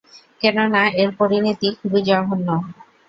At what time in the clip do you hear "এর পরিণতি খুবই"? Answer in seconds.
0.95-2.01